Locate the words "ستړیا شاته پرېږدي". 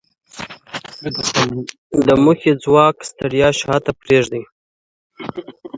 3.09-4.43